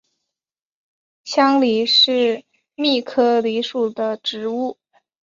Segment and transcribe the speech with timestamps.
[1.23, 2.43] 香藜是
[2.75, 4.75] 苋科藜属的植物。